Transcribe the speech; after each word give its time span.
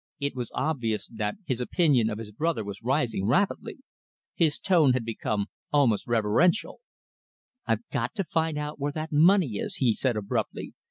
It 0.19 0.35
was 0.35 0.49
obvious 0.55 1.07
that 1.09 1.35
his 1.45 1.61
opinion 1.61 2.09
of 2.09 2.17
his 2.17 2.31
brother 2.31 2.63
was 2.63 2.81
rising 2.81 3.27
rapidly. 3.27 3.77
His 4.33 4.57
tone 4.57 4.93
had 4.93 5.05
become 5.05 5.45
almost 5.71 6.07
reverential. 6.07 6.79
"I've 7.67 7.87
got 7.91 8.15
to 8.15 8.23
find 8.23 8.57
where 8.77 8.91
that 8.93 9.11
money 9.11 9.57
is," 9.57 9.75
he 9.75 9.93
said 9.93 10.17
abruptly. 10.17 10.73